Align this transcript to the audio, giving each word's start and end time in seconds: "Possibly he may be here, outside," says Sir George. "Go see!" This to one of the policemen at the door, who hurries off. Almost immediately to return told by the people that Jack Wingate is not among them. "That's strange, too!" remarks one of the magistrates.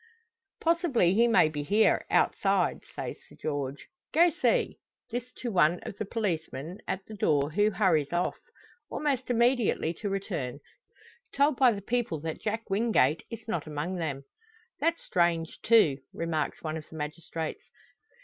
"Possibly 0.59 1.13
he 1.13 1.27
may 1.27 1.47
be 1.47 1.61
here, 1.61 2.07
outside," 2.09 2.81
says 2.95 3.17
Sir 3.29 3.35
George. 3.39 3.85
"Go 4.11 4.31
see!" 4.31 4.79
This 5.11 5.31
to 5.33 5.51
one 5.51 5.79
of 5.83 5.95
the 5.99 6.05
policemen 6.05 6.81
at 6.87 7.05
the 7.05 7.13
door, 7.13 7.51
who 7.51 7.69
hurries 7.69 8.11
off. 8.11 8.39
Almost 8.89 9.29
immediately 9.29 9.93
to 9.93 10.09
return 10.09 10.59
told 11.35 11.55
by 11.57 11.71
the 11.71 11.83
people 11.83 12.19
that 12.21 12.41
Jack 12.41 12.67
Wingate 12.67 13.21
is 13.29 13.47
not 13.47 13.67
among 13.67 13.97
them. 13.97 14.23
"That's 14.79 15.03
strange, 15.03 15.59
too!" 15.61 15.99
remarks 16.13 16.63
one 16.63 16.77
of 16.77 16.89
the 16.89 16.95
magistrates. 16.95 17.61